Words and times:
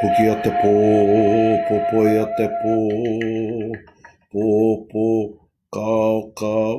Puki 0.00 0.28
a 0.32 0.34
te 0.40 0.50
pō, 0.56 0.70
pō 1.90 2.02
i 2.08 2.14
a 2.16 2.26
te 2.36 2.46
pō, 2.60 2.76
pō 4.32 4.46
pō, 4.88 5.08
kāo, 5.76 6.70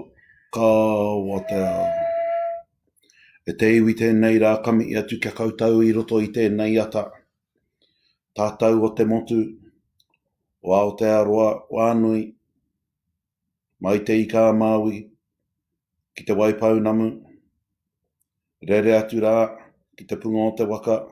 kāo 0.55 1.35
a 1.37 1.41
te 1.49 1.59
ao. 1.61 1.85
E 3.45 3.53
te 3.61 3.69
iwi 3.77 3.93
tēnei 3.99 4.41
rā 4.41 4.55
kami 4.65 4.89
i 4.89 4.97
atu 4.97 5.19
kia 5.21 5.35
kautau 5.37 5.83
i 5.85 5.93
roto 5.93 6.17
i 6.23 6.31
tēnei 6.33 6.79
ata. 6.81 7.05
Tātau 8.37 8.81
o 8.87 8.91
te 8.97 9.05
motu, 9.05 9.39
o 10.65 10.73
Aotearoa, 10.79 11.47
o 11.69 11.81
Anui, 11.85 12.25
mai 13.81 13.99
te 14.07 14.17
ika 14.17 14.49
Māui, 14.55 15.05
ki 16.17 16.25
te 16.25 16.33
waipau 16.37 16.81
namu, 16.81 17.11
rere 18.65 18.97
atu 18.97 19.21
rā, 19.21 19.35
ki 19.97 20.09
te 20.09 20.17
punga 20.17 20.47
o 20.49 20.53
te 20.57 20.65
waka, 20.69 21.03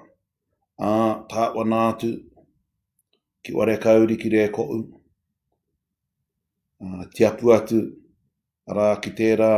a 0.79 0.91
tāwa 1.29 1.65
nātu, 1.67 2.13
ki 3.43 3.55
ware 3.55 3.77
kauri 3.83 4.17
ki 4.17 4.31
re 4.31 4.47
ko'u. 4.55 4.79
Uh, 6.79 7.03
ti 7.13 7.25
apu 7.27 7.51
atu, 7.51 7.81
rā 8.69 8.93
ki 9.03 9.11
tērā 9.17 9.51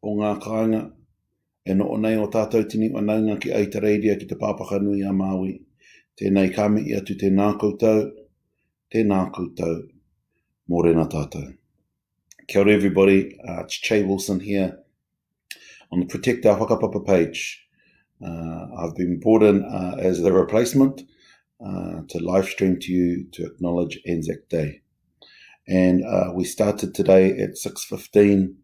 o 0.00 0.14
ngā 0.16 0.32
kāinga, 0.40 0.82
e 1.68 1.74
no 1.76 1.90
nei 2.00 2.16
o 2.16 2.30
tātou 2.32 2.64
tini 2.64 2.88
wanaunga 2.94 3.36
ki 3.42 3.52
Aitareiria 3.52 4.16
ki 4.16 4.28
te 4.30 4.38
pāpaka 4.40 4.80
nui 4.80 5.04
a 5.04 5.12
Māui. 5.12 5.58
Tēnei 6.18 6.48
kami 6.54 6.88
i 6.88 6.96
atu 6.96 7.14
tēnā 7.14 7.52
koutou, 7.60 8.08
tēnā 8.90 9.20
koutou, 9.34 9.84
mōrena 10.72 11.04
tātou. 11.12 11.52
Kia 12.48 12.62
ora 12.62 12.72
everybody, 12.72 13.36
uh, 13.44 13.60
it's 13.60 13.78
Che 13.78 14.02
Wilson 14.02 14.40
here 14.40 14.78
on 15.92 16.00
the 16.00 16.06
Protect 16.06 16.46
Our 16.46 16.58
Whakapapa 16.58 17.04
page. 17.04 17.67
Uh, 18.24 18.66
I've 18.78 18.96
been 18.96 19.20
brought 19.20 19.42
in 19.42 19.64
uh, 19.64 19.96
as 19.98 20.20
the 20.20 20.32
replacement 20.32 21.02
uh, 21.64 22.02
to 22.08 22.18
live 22.18 22.46
stream 22.46 22.78
to 22.80 22.92
you 22.92 23.24
to 23.32 23.46
acknowledge 23.46 24.00
Anzac 24.06 24.48
Day. 24.48 24.82
And 25.66 26.02
we 26.34 26.44
started 26.44 26.94
today 26.94 27.30
at 27.38 27.50
6.15 27.50 28.54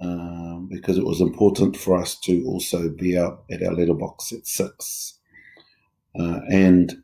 um, 0.00 0.68
because 0.70 0.98
it 0.98 1.04
was 1.04 1.20
important 1.20 1.76
for 1.76 1.96
us 1.96 2.18
to 2.20 2.44
also 2.46 2.88
be 2.88 3.18
out 3.18 3.44
at 3.50 3.62
our 3.62 3.72
letterbox 3.72 4.32
at 4.32 4.46
6. 4.46 5.18
Uh, 6.18 6.40
and 6.50 7.02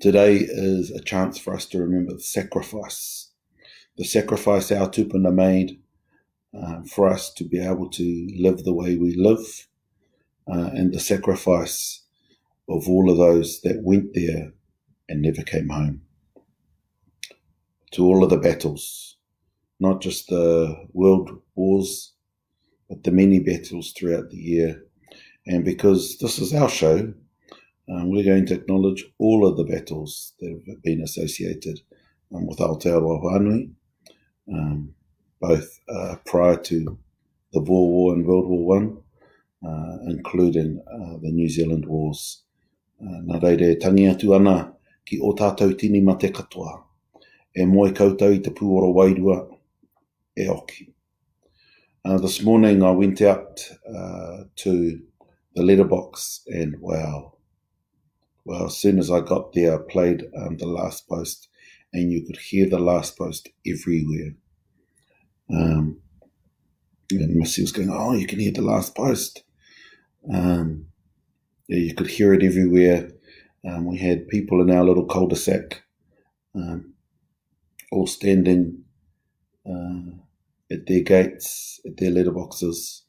today 0.00 0.36
is 0.36 0.90
a 0.90 1.02
chance 1.02 1.38
for 1.38 1.54
us 1.54 1.66
to 1.66 1.78
remember 1.78 2.12
the 2.12 2.20
sacrifice. 2.20 3.30
The 3.96 4.04
sacrifice 4.04 4.70
our 4.72 4.88
tupuna 4.88 5.32
made 5.32 5.80
uh, 6.54 6.82
for 6.82 7.08
us 7.08 7.32
to 7.34 7.44
be 7.44 7.58
able 7.58 7.88
to 7.90 8.28
live 8.38 8.64
the 8.64 8.74
way 8.74 8.96
we 8.96 9.14
live 9.16 9.68
uh, 10.50 10.70
and 10.74 10.92
the 10.92 11.00
sacrifice 11.00 12.02
of 12.68 12.88
all 12.88 13.10
of 13.10 13.18
those 13.18 13.60
that 13.62 13.82
went 13.82 14.14
there 14.14 14.52
and 15.08 15.22
never 15.22 15.42
came 15.42 15.68
home. 15.68 16.02
To 17.92 18.04
all 18.04 18.24
of 18.24 18.30
the 18.30 18.38
battles, 18.38 19.16
not 19.78 20.00
just 20.00 20.28
the 20.28 20.86
world 20.92 21.30
wars, 21.54 22.12
but 22.88 23.04
the 23.04 23.10
many 23.10 23.40
battles 23.40 23.92
throughout 23.92 24.30
the 24.30 24.38
year. 24.38 24.82
And 25.46 25.64
because 25.64 26.18
this 26.18 26.38
is 26.38 26.54
our 26.54 26.68
show, 26.68 27.12
um, 27.88 28.10
we're 28.10 28.24
going 28.24 28.46
to 28.46 28.54
acknowledge 28.54 29.04
all 29.18 29.46
of 29.46 29.56
the 29.56 29.64
battles 29.64 30.34
that 30.40 30.62
have 30.68 30.82
been 30.82 31.02
associated 31.02 31.80
um, 32.34 32.46
with 32.46 32.58
Aotearoa 32.58 33.22
Whanui, 33.22 33.70
um, 34.52 34.94
both 35.40 35.78
uh, 35.88 36.16
prior 36.24 36.56
to 36.56 36.98
the 37.52 37.60
Boer 37.60 37.88
War 37.88 38.14
and 38.14 38.24
World 38.24 38.48
War 38.48 38.66
One, 38.66 39.01
uh, 39.66 39.96
including 40.08 40.82
uh, 40.86 41.18
the 41.22 41.30
New 41.30 41.48
Zealand 41.48 41.86
Wars. 41.86 42.42
Uh, 43.00 43.20
nā 43.26 43.40
reire, 43.42 43.74
tangi 43.82 44.06
atu 44.10 44.34
ana 44.36 44.56
ki 45.06 45.18
o 45.22 45.32
tātou 45.38 45.74
tini 45.78 46.00
ma 46.00 46.14
te 46.16 46.30
katoa. 46.30 46.78
E 47.54 47.66
moe 47.66 47.90
koutou 47.92 48.32
i 48.32 48.40
te 48.42 48.50
pūoro 48.54 48.92
wairua 48.94 49.38
e 50.38 50.48
oki. 50.48 50.88
Uh, 52.04 52.18
this 52.18 52.42
morning 52.42 52.82
I 52.82 52.90
went 52.90 53.20
out 53.22 53.60
uh, 53.86 54.44
to 54.56 55.00
the 55.54 55.62
letterbox 55.62 56.42
and 56.46 56.80
wow. 56.80 57.34
Well, 58.44 58.66
as 58.66 58.76
soon 58.76 58.98
as 58.98 59.10
I 59.10 59.20
got 59.20 59.52
there, 59.52 59.74
I 59.74 59.82
played 59.88 60.24
um, 60.36 60.56
the 60.56 60.66
last 60.66 61.08
post 61.08 61.48
and 61.92 62.10
you 62.10 62.24
could 62.24 62.38
hear 62.38 62.68
the 62.68 62.78
last 62.78 63.16
post 63.16 63.48
everywhere. 63.66 64.34
Um, 65.50 66.00
and 67.10 67.36
Missy 67.36 67.62
was 67.62 67.72
going, 67.72 67.90
Oh, 67.90 68.14
you 68.14 68.26
can 68.26 68.40
hear 68.40 68.52
the 68.52 68.62
last 68.62 68.94
post. 68.94 69.44
Um, 70.30 70.86
yeah, 71.68 71.78
you 71.78 71.94
could 71.94 72.08
hear 72.08 72.34
it 72.34 72.42
everywhere. 72.42 73.10
Um, 73.66 73.86
we 73.86 73.98
had 73.98 74.28
people 74.28 74.60
in 74.60 74.70
our 74.70 74.84
little 74.84 75.06
cul-de-sac, 75.06 75.82
um, 76.54 76.94
all 77.90 78.06
standing 78.06 78.84
uh, 79.68 80.16
at 80.70 80.86
their 80.86 81.00
gates, 81.00 81.80
at 81.86 81.96
their 81.96 82.10
letterboxes. 82.10 83.02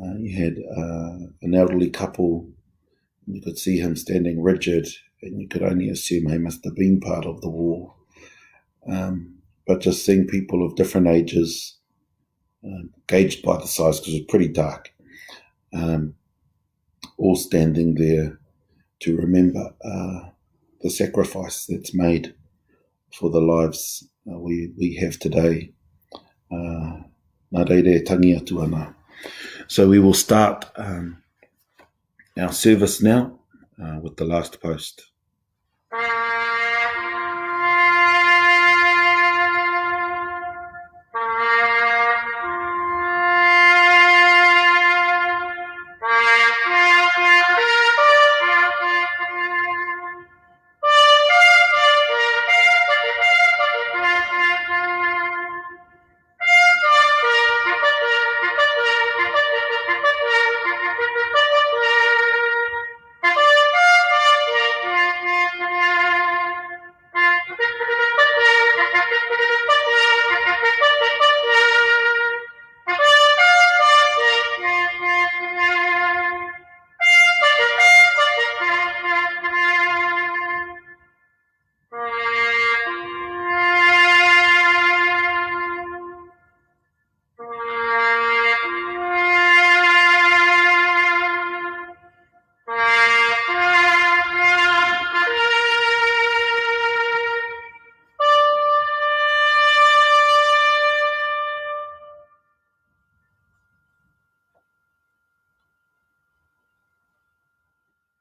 Uh, 0.00 0.14
you 0.18 0.36
had 0.36 0.58
uh, 0.76 1.26
an 1.42 1.54
elderly 1.54 1.90
couple. 1.90 2.48
You 3.26 3.40
could 3.42 3.58
see 3.58 3.78
him 3.78 3.96
standing 3.96 4.42
rigid, 4.42 4.88
and 5.22 5.40
you 5.40 5.48
could 5.48 5.62
only 5.62 5.88
assume 5.88 6.28
he 6.28 6.38
must 6.38 6.64
have 6.64 6.76
been 6.76 7.00
part 7.00 7.26
of 7.26 7.40
the 7.40 7.48
war. 7.48 7.94
Um, 8.88 9.36
but 9.66 9.80
just 9.80 10.04
seeing 10.04 10.26
people 10.26 10.64
of 10.64 10.76
different 10.76 11.08
ages, 11.08 11.78
uh, 12.64 12.84
gauged 13.06 13.42
by 13.42 13.56
the 13.56 13.66
size, 13.66 14.00
because 14.00 14.14
it 14.14 14.18
was 14.18 14.26
pretty 14.28 14.48
dark, 14.48 14.92
um, 15.74 16.14
all 17.16 17.36
standing 17.36 17.94
there 17.94 18.38
to 19.00 19.16
remember 19.16 19.74
uh, 19.84 20.30
the 20.80 20.90
sacrifice 20.90 21.66
that's 21.66 21.94
made 21.94 22.34
for 23.12 23.30
the 23.30 23.40
lives 23.40 24.08
uh, 24.30 24.38
we, 24.38 24.72
we 24.78 24.94
have 24.96 25.18
today. 25.18 25.72
Uh, 26.50 26.98
so 29.68 29.88
we 29.88 29.98
will 29.98 30.14
start 30.14 30.66
um, 30.76 31.22
our 32.36 32.52
service 32.52 33.02
now 33.02 33.38
uh, 33.82 33.98
with 34.02 34.16
the 34.16 34.24
last 34.24 34.60
post. 34.60 35.10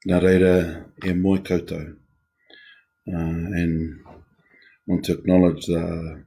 Nā 0.08 0.22
reira 0.24 0.86
e 1.04 1.14
moe 1.14 1.40
koutou. 1.44 1.98
Uh, 3.10 3.44
and 3.60 4.00
want 4.86 5.04
to 5.04 5.12
acknowledge 5.12 5.66
the, 5.66 6.24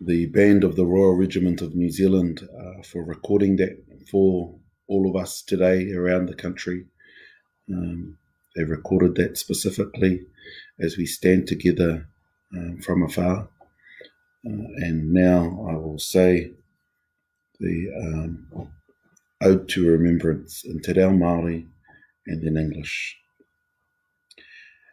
the 0.00 0.26
band 0.26 0.64
of 0.64 0.74
the 0.74 0.84
Royal 0.84 1.14
Regiment 1.14 1.62
of 1.62 1.76
New 1.76 1.88
Zealand 1.88 2.42
uh, 2.42 2.82
for 2.82 3.04
recording 3.04 3.56
that 3.56 3.78
for 4.10 4.58
all 4.88 5.08
of 5.08 5.14
us 5.14 5.40
today 5.40 5.92
around 5.92 6.26
the 6.26 6.34
country. 6.34 6.86
Um, 7.72 8.18
they 8.56 8.64
recorded 8.64 9.14
that 9.14 9.38
specifically 9.38 10.22
as 10.80 10.96
we 10.96 11.06
stand 11.06 11.46
together 11.46 12.08
um, 12.56 12.80
from 12.82 13.04
afar. 13.04 13.50
Uh, 14.44 14.66
and 14.78 15.12
now 15.12 15.68
I 15.70 15.76
will 15.76 16.00
say 16.00 16.50
the 17.60 17.88
um, 18.02 18.72
Ode 19.40 19.68
to 19.68 19.86
Remembrance 19.86 20.64
in 20.64 20.80
Te 20.82 20.92
Reo 20.92 21.10
Māori 21.10 21.64
and 22.26 22.42
in 22.42 22.56
English. 22.56 23.14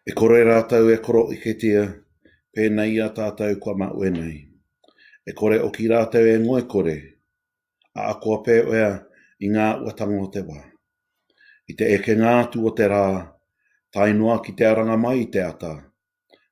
E 0.06 0.13
kore 0.13 0.44
rātou 0.45 0.92
e 0.94 1.00
koro 1.01 1.24
i 1.33 1.39
ketia, 1.42 1.88
pēnei 2.53 3.00
a 3.01 3.07
tātou 3.09 3.57
kua 3.57 3.74
maue 3.74 4.12
nei. 4.13 4.36
E 5.25 5.33
kore 5.33 5.57
o 5.65 5.71
ki 5.74 5.88
rātou 5.89 6.30
e 6.30 6.36
ngoe 6.44 6.62
kore, 6.69 6.94
a 7.97 8.12
a 8.12 8.19
kua 8.21 8.44
pē 8.45 8.59
oea 8.69 8.92
i 9.42 9.50
ngā 9.50 9.71
uatango 9.81 10.21
o 10.27 10.30
te 10.38 10.45
wā. 10.45 10.62
I 11.65 11.74
te 11.74 11.89
eke 11.95 12.13
ngā 12.21 12.36
tu 12.53 12.68
o 12.69 12.75
te 12.77 12.86
rā, 12.94 13.01
tainoa 13.98 14.38
ki 14.45 14.53
te 14.53 14.69
aranga 14.69 15.00
mai 15.07 15.24
i 15.24 15.27
te 15.33 15.41
ata, 15.41 15.74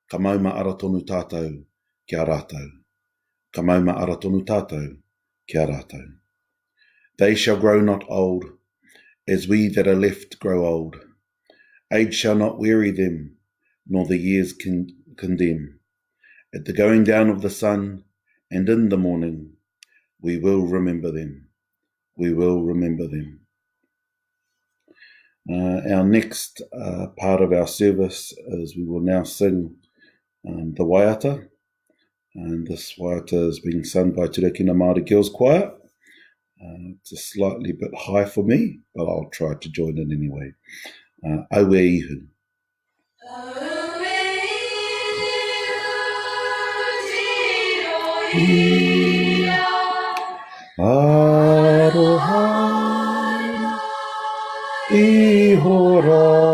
ka 0.10 0.18
mauma 0.18 0.58
ara 0.64 0.74
tonu 0.82 1.06
tātou 1.06 1.62
ki 2.10 2.18
a 2.18 2.26
rātou. 2.26 2.74
Ka 3.54 3.62
mauma 3.62 4.02
ara 4.02 4.18
tonu 4.18 4.42
tātou 4.42 4.96
ki 5.46 5.62
a 5.62 5.70
rātau. 5.70 6.23
They 7.18 7.36
shall 7.36 7.58
grow 7.58 7.80
not 7.80 8.04
old, 8.10 8.46
as 9.28 9.48
we 9.48 9.68
that 9.70 9.88
are 9.88 9.96
left 9.96 10.40
grow 10.40 10.66
old. 10.66 10.96
Age 11.92 12.16
shall 12.16 12.36
not 12.36 12.58
weary 12.58 12.92
them, 12.92 13.38
nor 13.88 14.06
the 14.06 14.18
years 14.18 14.54
con- 14.54 14.90
condemn. 15.16 15.80
At 16.54 16.66
the 16.66 16.74
going 16.74 17.04
down 17.04 17.30
of 17.30 17.42
the 17.42 17.50
sun 17.50 18.04
and 18.50 18.68
in 18.68 18.90
the 18.90 18.98
morning, 18.98 19.54
we 20.22 20.38
will 20.38 20.66
remember 20.66 21.12
them. 21.12 21.50
We 22.16 22.34
will 22.34 22.64
remember 22.64 23.08
them. 23.08 23.42
Uh, 25.50 25.82
our 25.94 26.04
next 26.06 26.62
uh, 26.80 27.08
part 27.18 27.42
of 27.42 27.52
our 27.52 27.68
service 27.68 28.34
is 28.48 28.76
we 28.78 28.86
will 28.86 29.02
now 29.02 29.24
sing 29.24 29.76
um, 30.48 30.74
the 30.76 30.84
Waiata. 30.84 31.48
And 32.36 32.66
this 32.66 32.96
Waiata 32.98 33.50
is 33.50 33.60
being 33.60 33.84
sung 33.84 34.12
by 34.12 34.28
Te 34.28 34.42
Rekina 34.42 34.72
Māori 34.72 35.08
Girls 35.08 35.30
Choir. 35.30 35.74
Uh, 36.64 36.94
it's 37.02 37.12
a 37.12 37.18
slightly 37.18 37.74
bit 37.74 37.94
high 37.96 38.26
for 38.26 38.44
me, 38.44 38.80
but 38.96 39.06
I'll 39.06 39.30
try 39.32 39.54
to 39.56 39.70
join 39.70 39.98
in 39.98 40.12
anyway. 40.12 40.54
Uh, 41.26 41.44
Aue 41.52 42.24
Aroha 50.80 52.46
ihora 54.90 56.54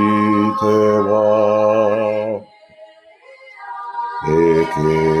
e 0.61 0.67
aki 4.61 4.81
ai 4.81 5.20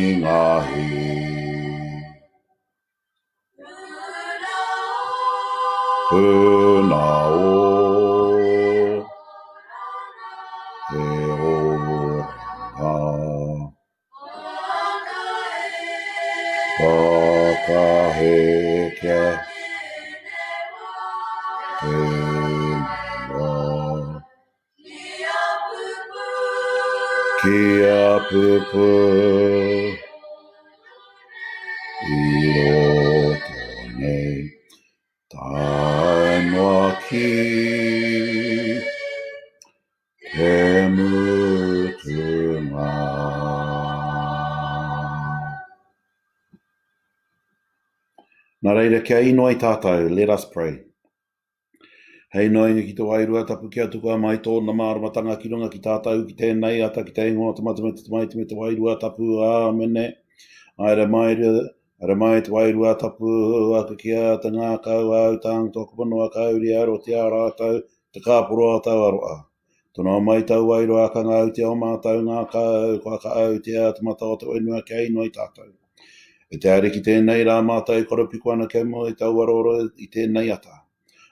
i 0.00 0.16
ngahi. 0.20 1.10
Kia 49.10 49.24
ino 49.26 49.46
ai 49.50 49.56
tātou, 49.58 50.06
let 50.14 50.30
us 50.30 50.44
pray. 50.46 50.74
Hei 52.34 52.50
noi 52.54 52.84
ki 52.86 52.92
te 52.94 53.02
wairua 53.02 53.40
tapu 53.46 53.70
kia 53.74 53.88
tuku 53.90 54.06
a 54.14 54.14
mai 54.24 54.36
tōna 54.44 54.70
māramatanga 54.80 55.34
ki 55.40 55.48
runga 55.50 55.70
ki 55.72 55.80
tātou 55.82 56.22
ki 56.28 56.36
tēnei 56.38 56.78
ata 56.86 57.02
ki 57.08 57.14
te 57.16 57.24
ingoa 57.32 57.56
te 57.56 57.64
te 57.82 58.12
mai 58.12 58.28
te 58.30 58.38
me 58.38 58.44
te 58.52 58.58
wairua 58.60 58.94
tapu 59.00 59.40
a 59.46 59.72
mene. 59.78 60.04
Aere 60.78 61.08
mai 61.10 61.34
Ara 62.02 62.14
mai 62.14 62.40
te 62.40 62.54
wairua 62.54 62.94
tapu 63.00 63.74
aka 63.80 63.96
kia 64.04 64.38
te 64.44 64.54
ngā 64.54 64.70
kau 64.86 65.10
au 65.22 65.34
tāng 65.42 65.72
tōku 65.74 65.98
pano 65.98 66.22
a 66.22 66.30
kauri 66.30 66.70
aro 66.82 66.96
te 67.02 67.18
a 67.18 67.26
rātau 67.34 67.82
te 68.14 68.24
kāporo 68.28 68.70
a 68.76 68.80
tau 68.86 69.04
aroa. 69.08 69.34
Tono 69.92 70.20
mai 70.20 70.40
tau 70.46 70.70
wairua 70.70 71.10
ka 71.12 71.26
ngau 71.26 71.50
te 71.58 71.66
o 71.66 71.74
mātau 71.74 72.22
ngā 72.30 72.46
kau 72.54 72.96
kua 73.02 73.18
ka 73.26 73.34
au 73.42 73.58
te 73.58 73.74
a 73.74 73.92
te 73.92 74.06
mata 74.06 74.24
o 74.24 74.38
te 74.38 74.46
oinua 74.46 74.86
kei 74.86 75.10
noi 75.10 75.34
tātou. 75.34 75.79
E 76.50 76.58
te 76.58 76.70
are 76.74 76.90
ki 76.90 77.00
tēnei 77.06 77.44
rā 77.46 77.60
mātai 77.62 78.02
koropiku 78.10 78.50
ana 78.52 78.66
ke 78.66 78.82
mo 78.84 79.04
tau 79.18 79.36
aroro 79.42 79.74
i 80.02 80.08
tēnei 80.10 80.50
ata. 80.50 80.80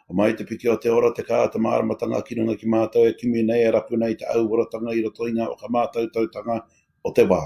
O 0.08 0.14
mai 0.14 0.32
te 0.32 0.44
piki 0.44 0.68
o 0.70 0.76
te 0.80 0.88
ora 0.94 1.10
te 1.12 1.24
kā 1.26 1.40
te 1.52 1.58
māramatanga 1.58 2.22
ki 2.24 2.38
runga 2.38 2.54
ki 2.60 2.70
mātou 2.70 3.08
e 3.08 3.16
kimi 3.18 3.42
nei 3.42 3.64
e 3.66 3.72
rapu 3.74 3.98
nei 3.98 4.14
te 4.14 4.24
auwaratanga 4.30 4.94
i 4.94 5.02
roto 5.04 5.26
inga 5.28 5.50
o 5.50 5.56
ka 5.58 5.68
mātou 5.68 6.08
tautanga 6.14 6.62
o 7.04 7.12
te 7.12 7.26
wā. 7.28 7.40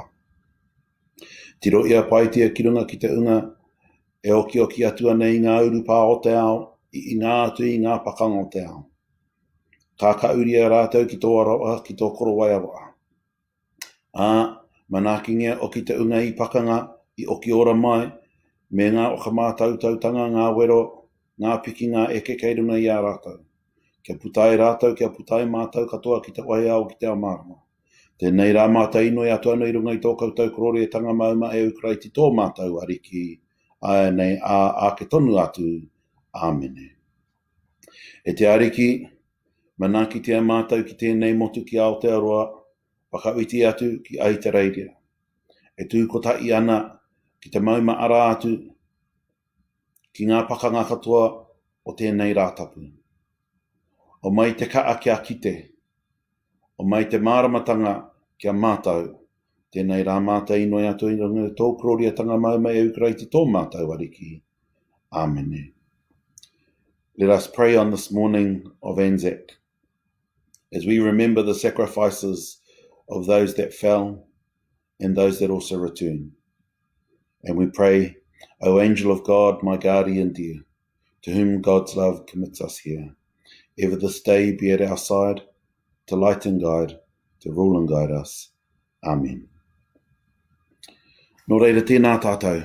Tiro 1.65 1.83
ia 1.89 2.05
paitia 2.13 2.53
ki 2.55 2.69
runga 2.69 2.85
ki 2.93 3.01
te 3.03 3.11
unga 3.17 3.41
e 4.23 4.37
oki 4.37 4.61
oki 4.61 4.85
atua 4.87 5.17
nei 5.19 5.41
ngā 5.43 5.59
urupā 5.67 5.99
o 6.13 6.21
te 6.23 6.37
ao 6.39 6.57
i 6.93 7.17
ngā 7.19 7.35
atu 7.49 7.67
i 7.67 7.79
ngā 7.83 7.99
pakanga 8.05 8.45
o 8.45 8.49
te 8.53 8.63
ao. 8.69 8.81
Ka 9.99 10.15
ka 10.21 10.35
uri 10.39 10.61
rātou 10.61 11.09
ki 11.09 11.19
tō 11.25 11.37
aroa 11.41 11.79
ki 11.83 11.97
tō 11.99 12.15
korowai 12.19 12.53
aroa. 12.53 12.89
Ā, 14.13 14.31
manākingia 14.93 15.57
o 15.65 15.73
ki 15.73 15.83
te 15.89 15.97
unga 15.99 16.21
i 16.23 16.37
pakanga 16.37 16.83
i 17.17 17.27
oki 17.27 17.53
ora 17.53 17.75
mai 17.75 18.11
me 18.71 18.91
ngā 18.91 19.07
o 19.13 19.53
tau 19.59 19.77
tau 19.77 19.97
tanga 19.99 20.29
ngā 20.29 20.57
wero, 20.57 21.09
ngā 21.39 21.63
piki 21.65 21.89
ngā 21.89 22.11
eke 22.17 22.37
kei 22.37 22.55
runa 22.55 22.79
i 22.79 22.89
a 22.89 23.01
rātau. 23.03 23.39
Kia 24.03 24.17
putai 24.17 24.57
rātau, 24.57 24.97
kia 24.97 25.09
putai 25.09 25.45
mātau 25.47 25.87
katoa 25.87 26.23
ki 26.23 26.33
te 26.33 26.43
wai 26.43 26.69
au 26.69 26.87
ki 26.89 26.97
te 26.99 27.07
amarama. 27.07 27.61
Tēnei 28.19 28.53
rā 28.55 28.65
mātai 28.71 29.09
ino 29.09 29.25
i 29.27 29.31
atu 29.31 29.53
anu 29.53 29.67
i 29.67 29.73
runga 29.73 29.95
i 29.95 30.01
tō 30.03 30.15
koutou 30.19 30.51
korore 30.55 30.83
e 30.83 30.89
tanga 30.91 31.13
mauma 31.13 31.53
e 31.55 31.67
ukrai 31.69 31.97
ti 32.01 32.11
tō 32.11 32.31
mātau 32.35 32.81
ariki 32.83 33.39
a 33.83 34.11
nei 34.11 34.39
a, 34.39 34.57
a 34.87 34.95
ke 34.99 35.07
tonu 35.11 35.37
atu. 35.39 35.69
Āmene. 36.33 36.89
E 38.25 38.33
te 38.33 38.47
ariki, 38.49 38.89
mana 39.77 40.07
ki 40.09 40.23
te 40.25 40.39
mātau 40.41 40.81
ki 40.87 40.97
tēnei 40.97 41.37
motu 41.37 41.61
ki 41.69 41.77
Aotearoa, 41.77 42.47
whakawiti 43.13 43.61
atu 43.69 43.91
ki 44.07 44.17
Aitereiria. 44.17 44.89
E 45.77 45.85
tū 45.85 46.07
ko 46.09 46.23
ana 46.25 46.79
ki 47.43 47.51
te 47.51 47.61
mauma 47.61 47.97
ara 48.07 48.21
atu 48.31 48.53
ki 50.15 50.29
ngā 50.29 50.45
pakanga 50.49 50.85
katoa 50.89 51.25
o 51.85 51.95
tēnei 51.99 52.35
rātapu. 52.39 52.87
O 54.23 54.31
mai 54.31 54.53
te 54.55 54.69
kaa 54.71 54.95
ki 55.03 55.11
a 55.11 55.19
kite, 55.27 55.55
o 56.79 56.87
mai 56.87 57.05
te 57.11 57.19
māramatanga 57.19 57.97
kia 58.39 58.55
mātau. 58.55 59.09
Tēnei 59.73 60.05
rā 60.05 60.19
mātai 60.21 60.67
inoi 60.67 60.85
atu 60.85 61.09
i 61.09 61.17
runga 61.17 61.49
tō 61.59 61.71
kroria 61.81 62.13
tanga 62.15 62.37
mau 62.39 62.59
mai 62.61 62.77
e 62.77 62.85
ukrai 62.91 63.15
te 63.17 63.27
tō 63.33 63.47
mātau 63.49 63.89
ariki. 63.95 64.35
Āmene. 65.13 65.73
Let 67.19 67.31
us 67.31 67.47
pray 67.47 67.77
on 67.77 67.91
this 67.91 68.11
morning 68.11 68.71
of 68.83 68.99
Anzac 68.99 69.57
as 70.73 70.87
we 70.87 70.99
remember 70.99 71.43
the 71.43 71.55
sacrifices 71.55 72.61
of 73.09 73.27
those 73.27 73.55
that 73.57 73.75
fell 73.75 74.27
and 75.01 75.17
those 75.17 75.39
that 75.41 75.51
also 75.51 75.77
returned. 75.77 76.33
And 77.45 77.57
we 77.57 77.67
pray, 77.67 78.17
O 78.61 78.81
angel 78.81 79.11
of 79.11 79.25
God, 79.25 79.63
my 79.63 79.77
guardian 79.77 80.33
dear, 80.33 80.61
to 81.23 81.33
whom 81.33 81.61
God's 81.61 81.97
love 81.97 82.27
commits 82.27 82.61
us 82.61 82.79
here, 82.79 83.15
ever 83.79 83.97
this 83.97 84.21
day 84.21 84.53
be 84.53 84.71
at 84.71 84.81
our 84.81 84.97
side, 84.97 85.43
to 86.07 86.17
light 86.17 86.47
and 86.47 86.63
guide, 86.63 86.99
to 87.41 87.53
rule 87.53 87.79
and 87.79 87.89
guide 87.89 88.11
us. 88.11 88.51
Amen. 89.05 89.49
Nō 91.51 91.59
reira 91.59 91.83
tēnā 91.83 92.15
tātou. 92.23 92.63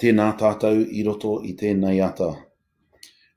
Tēnā 0.00 0.26
tātou 0.36 0.82
i 0.84 1.04
roto 1.06 1.38
i 1.40 1.54
tēnei 1.56 2.02
ata. 2.04 2.34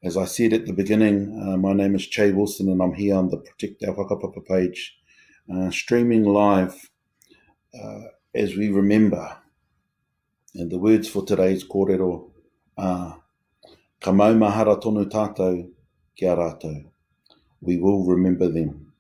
As 0.03 0.17
I 0.17 0.25
said 0.25 0.51
at 0.51 0.65
the 0.65 0.73
beginning, 0.73 1.39
uh, 1.41 1.55
my 1.55 1.71
name 1.71 1.95
is 1.95 2.07
Che 2.07 2.33
Wilson 2.33 2.67
and 2.67 2.81
I'm 2.83 2.93
here 2.93 3.15
on 3.15 3.29
the 3.29 3.37
Protect 3.37 3.81
Our 3.85 3.95
Whakapapa 3.95 4.45
page, 4.45 4.97
uh, 5.49 5.71
streaming 5.71 6.25
live 6.25 6.89
uh, 7.73 8.01
as 8.35 8.57
we 8.57 8.69
remember. 8.69 9.37
And 10.55 10.71
the 10.71 10.77
words 10.77 11.07
for 11.09 11.25
today's 11.25 11.63
kōrero 11.63 12.29
are 12.77 13.23
Ka 14.03 14.11
maumahara 14.11 14.75
tonu 14.81 15.05
tātou 15.09 15.69
ki 16.17 16.25
a 16.25 16.35
rātou. 16.35 16.83
We 17.61 17.77
will 17.77 18.03
remember 18.05 18.49
them. 18.49 18.91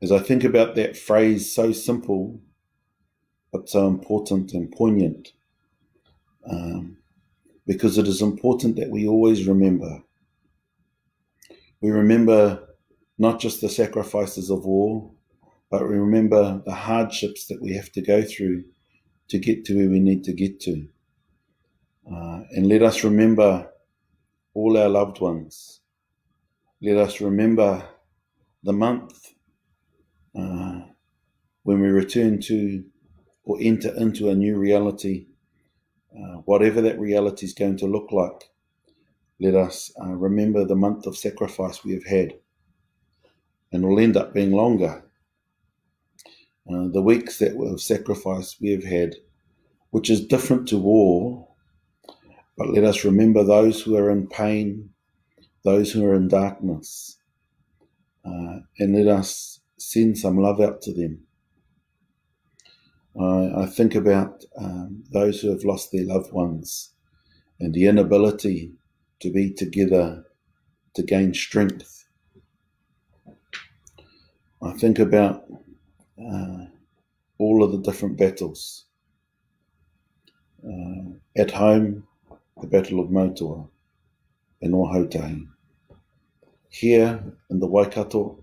As 0.00 0.12
I 0.12 0.20
think 0.20 0.44
about 0.44 0.76
that 0.76 0.96
phrase, 0.96 1.52
so 1.52 1.72
simple, 1.72 2.40
but 3.50 3.68
so 3.68 3.88
important 3.88 4.52
and 4.52 4.70
poignant, 4.70 5.32
um, 6.48 6.98
because 7.66 7.98
it 7.98 8.06
is 8.06 8.22
important 8.22 8.76
that 8.76 8.90
we 8.90 9.08
always 9.08 9.48
remember. 9.48 10.04
We 11.80 11.90
remember 11.90 12.68
not 13.18 13.40
just 13.40 13.60
the 13.60 13.68
sacrifices 13.68 14.48
of 14.48 14.64
war, 14.64 15.10
but 15.70 15.82
we 15.82 15.96
remember 15.96 16.62
the 16.64 16.74
hardships 16.74 17.46
that 17.48 17.60
we 17.60 17.74
have 17.74 17.90
to 17.92 18.02
go 18.02 18.22
through 18.22 18.64
to 19.28 19.38
get 19.38 19.64
to 19.64 19.76
where 19.76 19.88
we 19.88 20.00
need 20.00 20.24
to 20.24 20.32
get 20.32 20.60
to. 20.60 20.88
Uh, 22.10 22.42
and 22.52 22.68
let 22.68 22.82
us 22.82 23.02
remember 23.02 23.68
all 24.54 24.76
our 24.78 24.88
loved 24.88 25.20
ones. 25.20 25.80
Let 26.80 26.96
us 26.98 27.20
remember 27.20 27.88
the 28.62 28.72
month 28.72 29.34
uh, 30.38 30.80
when 31.62 31.80
we 31.80 31.88
return 31.88 32.40
to 32.42 32.84
or 33.44 33.58
enter 33.60 33.94
into 33.96 34.28
a 34.28 34.34
new 34.34 34.56
reality, 34.56 35.26
uh, 36.14 36.38
whatever 36.44 36.80
that 36.82 36.98
reality 36.98 37.46
is 37.46 37.54
going 37.54 37.76
to 37.78 37.86
look 37.86 38.10
like, 38.12 38.50
let 39.40 39.54
us 39.54 39.92
uh, 40.02 40.08
remember 40.08 40.64
the 40.64 40.76
month 40.76 41.06
of 41.06 41.16
sacrifice 41.16 41.84
we 41.84 41.92
have 41.92 42.06
had. 42.06 42.34
And 43.72 43.86
will 43.86 44.00
end 44.00 44.16
up 44.16 44.32
being 44.32 44.52
longer. 44.52 45.05
Uh, 46.70 46.88
the 46.92 47.02
weeks 47.02 47.38
that 47.38 47.56
of 47.56 47.80
sacrifice 47.80 48.56
we 48.60 48.70
have 48.70 48.84
had, 48.84 49.14
which 49.90 50.10
is 50.10 50.26
different 50.26 50.66
to 50.68 50.78
war, 50.78 51.46
but 52.58 52.70
let 52.70 52.84
us 52.84 53.04
remember 53.04 53.44
those 53.44 53.82
who 53.82 53.96
are 53.96 54.10
in 54.10 54.26
pain, 54.26 54.90
those 55.64 55.92
who 55.92 56.04
are 56.04 56.14
in 56.14 56.28
darkness, 56.28 57.18
uh, 58.24 58.58
and 58.78 58.94
let 58.94 59.06
us 59.06 59.60
send 59.78 60.18
some 60.18 60.38
love 60.38 60.60
out 60.60 60.82
to 60.82 60.92
them. 60.92 61.20
I, 63.20 63.62
I 63.62 63.66
think 63.66 63.94
about 63.94 64.44
um, 64.58 65.04
those 65.12 65.40
who 65.40 65.50
have 65.50 65.64
lost 65.64 65.92
their 65.92 66.04
loved 66.04 66.32
ones 66.32 66.90
and 67.60 67.72
the 67.72 67.86
inability 67.86 68.72
to 69.20 69.30
be 69.30 69.52
together 69.52 70.24
to 70.94 71.02
gain 71.02 71.32
strength. 71.32 72.04
I 74.62 74.72
think 74.72 74.98
about 74.98 75.44
uh, 76.18 76.66
all 77.38 77.62
of 77.62 77.72
the 77.72 77.78
different 77.78 78.16
battles. 78.16 78.86
Uh, 80.66 81.12
at 81.36 81.50
home, 81.50 82.06
the 82.60 82.66
Battle 82.66 83.00
of 83.00 83.08
Motua 83.10 83.68
in 84.60 84.72
Ohautahi. 84.72 85.46
Here 86.68 87.22
in 87.50 87.60
the 87.60 87.66
Waikato, 87.66 88.42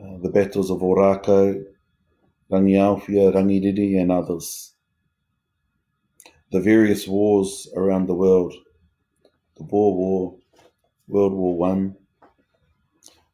uh, 0.00 0.18
the 0.22 0.30
battles 0.30 0.70
of 0.70 0.80
Orako, 0.80 1.64
Rangiawhia, 2.50 3.34
Rangiriri, 3.34 4.00
and 4.00 4.10
others. 4.10 4.72
The 6.52 6.60
various 6.60 7.06
wars 7.06 7.68
around 7.76 8.06
the 8.06 8.14
world, 8.14 8.54
the 9.56 9.64
Boer 9.64 9.94
War, 9.96 10.36
World 11.08 11.32
War 11.32 11.56
One, 11.56 11.96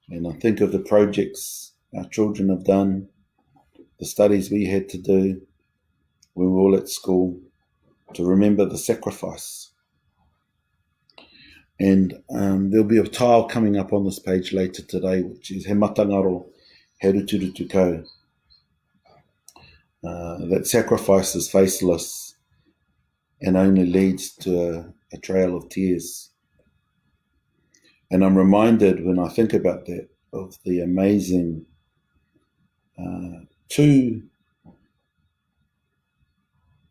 and 0.08 0.26
I 0.26 0.32
think 0.32 0.60
of 0.60 0.72
the 0.72 0.80
projects 0.80 1.71
our 1.96 2.08
children 2.08 2.48
have 2.48 2.64
done, 2.64 3.08
the 3.98 4.06
studies 4.06 4.50
we 4.50 4.66
had 4.66 4.88
to 4.90 4.98
do 4.98 5.42
when 6.34 6.48
we 6.48 6.52
were 6.52 6.60
all 6.60 6.76
at 6.76 6.88
school, 6.88 7.38
to 8.14 8.24
remember 8.24 8.64
the 8.64 8.78
sacrifice. 8.78 9.70
And 11.78 12.22
um, 12.34 12.70
there'll 12.70 12.86
be 12.86 12.98
a 12.98 13.04
tile 13.04 13.48
coming 13.48 13.76
up 13.76 13.92
on 13.92 14.04
this 14.04 14.18
page 14.18 14.52
later 14.52 14.82
today, 14.82 15.22
which 15.22 15.50
is 15.50 15.66
He 15.66 15.72
Matangaro 15.72 16.46
He 17.00 17.08
Ruturu 17.08 18.04
Uh, 20.04 20.38
that 20.46 20.66
sacrifice 20.66 21.34
is 21.34 21.50
faceless 21.50 22.36
and 23.40 23.56
only 23.56 23.84
leads 23.84 24.34
to 24.36 24.50
a, 24.60 24.94
a 25.12 25.18
trail 25.18 25.56
of 25.56 25.68
tears. 25.68 26.30
And 28.10 28.24
I'm 28.24 28.36
reminded 28.38 29.04
when 29.04 29.18
I 29.18 29.28
think 29.28 29.52
about 29.52 29.86
that 29.86 30.08
of 30.32 30.58
the 30.64 30.80
amazing 30.80 31.66
uh, 32.98 33.44
two 33.68 34.22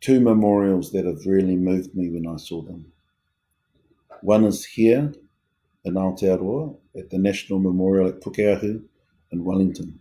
two 0.00 0.20
memorials 0.20 0.90
that 0.92 1.04
have 1.04 1.24
really 1.26 1.56
moved 1.56 1.94
me 1.94 2.10
when 2.10 2.26
I 2.26 2.36
saw 2.36 2.60
them. 2.62 2.92
One 4.22 4.44
is 4.44 4.64
here 4.64 5.12
in 5.84 5.94
Aotearoa 5.94 6.76
at 6.96 7.10
the 7.10 7.18
National 7.18 7.60
Memorial 7.60 8.08
at 8.08 8.20
Pukeahu 8.20 8.82
in 9.30 9.44
Wellington, 9.44 10.00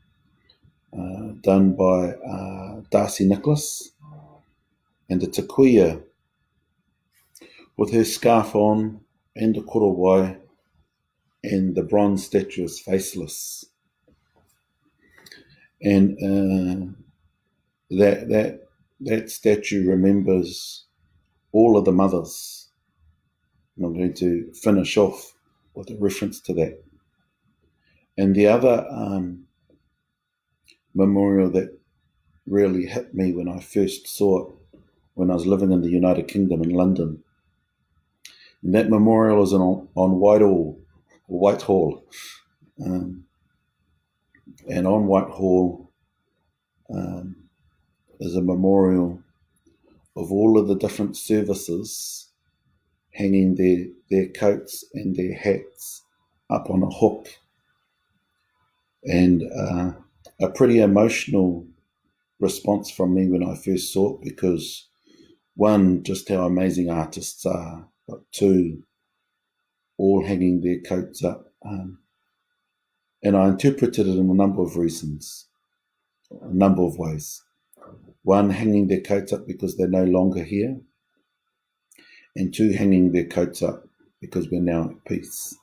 uh, 0.98 1.34
done 1.42 1.74
by 1.74 2.14
uh, 2.14 2.82
Darcy 2.90 3.28
Nicholas 3.28 3.92
and 5.10 5.22
the 5.22 5.28
Takuya 5.28 6.02
with 7.78 7.92
her 7.94 8.04
scarf 8.04 8.56
on 8.56 9.02
and 9.36 9.56
the 9.56 9.62
korowai 9.62 10.38
and 11.44 11.76
the 11.76 11.84
bronze 11.84 12.26
statue 12.26 12.64
is 12.64 12.80
faceless. 12.80 13.66
And 15.84 16.12
uh, 16.18 16.94
that 17.90 18.30
that 18.30 18.68
that 19.02 19.32
statue 19.32 19.90
remembers 19.90 20.86
all 21.52 21.78
of 21.78 21.86
the 21.86 21.92
mothers. 21.92 22.70
And 23.76 23.86
I'm 23.86 23.94
going 23.94 24.14
to 24.16 24.52
finish 24.54 24.98
off 24.98 25.34
with 25.74 25.90
a 25.90 25.98
reference 25.98 26.40
to 26.42 26.54
that. 26.54 26.84
And 28.18 28.36
the 28.36 28.48
other 28.48 28.86
um, 28.90 29.46
memorial 30.94 31.50
that 31.52 31.80
really 32.46 32.86
hit 32.86 33.14
me 33.14 33.34
when 33.34 33.48
I 33.48 33.60
first 33.60 34.08
saw 34.08 34.48
it 34.48 34.56
when 35.14 35.30
I 35.30 35.34
was 35.34 35.46
living 35.46 35.72
in 35.72 35.82
the 35.82 35.90
United 35.90 36.28
Kingdom 36.28 36.64
in 36.64 36.70
London. 36.70 37.24
And 38.64 38.74
that 38.76 38.90
memorial 38.90 39.44
is 39.44 39.54
on, 39.54 39.88
on 39.96 40.20
Whitehall, 40.20 40.80
Whitehall. 41.28 42.06
Um, 42.84 43.26
and 44.70 44.88
on 44.88 45.08
Whitehall 45.08 45.92
um, 46.94 47.36
is 48.20 48.36
a 48.36 48.42
memorial 48.42 49.22
of 50.16 50.32
all 50.32 50.60
of 50.60 50.68
the 50.68 50.76
different 50.76 51.18
services 51.18 52.30
hanging 53.14 53.56
their, 53.56 53.86
their 54.10 54.28
coats 54.32 54.86
and 54.94 55.16
their 55.16 55.34
hats 55.36 56.04
up 56.50 56.70
on 56.70 56.84
a 56.84 56.90
hook. 56.90 57.28
And 59.04 59.44
uh, 59.44 59.94
a 60.40 60.50
pretty 60.50 60.80
emotional 60.80 61.66
response 62.40 62.92
from 62.92 63.16
me 63.16 63.28
when 63.28 63.44
I 63.44 63.56
first 63.56 63.92
saw 63.92 64.16
it 64.16 64.22
because, 64.24 64.88
one, 65.56 66.04
just 66.04 66.30
how 66.30 66.46
amazing 66.46 66.90
artists 66.90 67.46
are, 67.46 67.88
but 68.08 68.20
two, 68.32 68.84
all 69.98 70.26
hanging 70.26 70.62
their 70.62 70.80
coats 70.82 71.24
up. 71.24 71.54
Um, 71.66 72.00
and 73.24 73.36
I 73.38 73.48
interpreted 73.48 74.08
it 74.08 74.18
in 74.18 74.30
a 74.30 74.34
number 74.34 74.62
of 74.62 74.78
reasons, 74.78 75.48
a 76.32 76.54
number 76.54 76.84
of 76.84 76.98
ways. 76.98 77.42
One, 78.24 78.50
hanging 78.50 78.88
their 78.88 79.02
coats 79.02 79.34
up 79.34 79.48
because 79.48 79.78
they're 79.78 79.88
no 79.88 80.04
longer 80.04 80.44
here, 80.44 80.80
and 82.36 82.54
two, 82.54 82.72
hanging 82.74 83.12
their 83.12 83.26
coats 83.26 83.62
up 83.62 83.84
because 84.20 84.50
we're 84.50 84.62
now 84.62 84.90
at 84.92 85.06
peace 85.06 85.56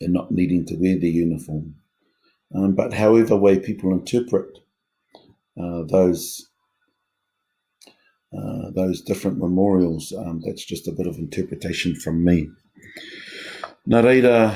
and 0.00 0.12
not 0.12 0.30
needing 0.30 0.64
to 0.66 0.76
wear 0.76 0.98
the 0.98 1.10
uniform. 1.10 1.76
Um, 2.54 2.74
but 2.74 2.94
however 2.94 3.36
way 3.36 3.58
people 3.58 3.92
interpret 3.92 4.58
uh, 5.60 5.82
those 5.84 6.48
uh, 8.36 8.70
those 8.74 9.00
different 9.00 9.38
memorials, 9.38 10.12
um, 10.12 10.42
that's 10.44 10.64
just 10.64 10.86
a 10.86 10.92
bit 10.92 11.06
of 11.06 11.16
interpretation 11.16 11.94
from 11.94 12.22
me. 12.22 12.50
Nā 13.88 14.02
reira, 14.04 14.50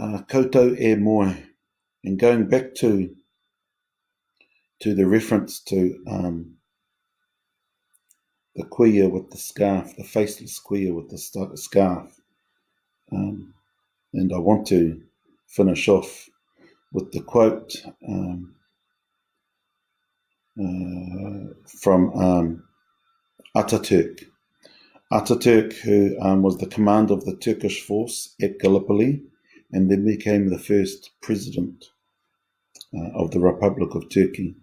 uh, 0.00 0.22
koutou 0.32 0.70
e 0.80 0.94
moe. 0.96 1.36
And 2.04 2.18
going 2.18 2.48
back 2.48 2.74
to 2.76 3.14
to 4.80 4.94
the 4.94 5.06
reference 5.06 5.60
to 5.64 6.02
um, 6.08 6.54
the 8.56 8.64
queer 8.64 9.10
with 9.10 9.30
the 9.30 9.36
scarf, 9.36 9.94
the 9.96 10.04
faceless 10.04 10.58
queer 10.58 10.94
with 10.94 11.10
the 11.10 11.18
scarf. 11.56 12.18
Um, 13.12 13.52
and 14.14 14.32
I 14.32 14.38
want 14.38 14.66
to 14.68 15.02
finish 15.48 15.86
off 15.88 16.30
with 16.90 17.12
the 17.12 17.20
quote 17.20 17.74
um, 18.08 18.54
uh, 20.58 21.52
from 21.82 22.12
um, 22.14 22.64
Ataturk. 23.54 24.24
Ataturk, 25.10 25.72
who 25.72 26.18
um, 26.20 26.42
was 26.42 26.58
the 26.58 26.66
commander 26.66 27.14
of 27.14 27.24
the 27.24 27.36
Turkish 27.36 27.82
force 27.82 28.34
at 28.42 28.58
Gallipoli 28.58 29.22
and 29.72 29.90
then 29.90 30.04
became 30.04 30.48
the 30.50 30.58
first 30.58 31.10
president 31.22 31.86
uh, 32.94 33.10
of 33.14 33.30
the 33.30 33.40
Republic 33.40 33.94
of 33.94 34.10
Turkey. 34.10 34.54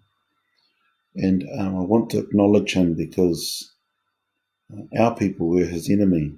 And 1.16 1.44
um, 1.58 1.78
I 1.78 1.82
want 1.82 2.10
to 2.12 2.20
acknowledge 2.20 2.74
him 2.74 2.94
because 2.94 3.74
uh, 4.72 4.84
our 5.02 5.16
people 5.16 5.48
were 5.48 5.66
his 5.66 5.90
enemy. 5.90 6.34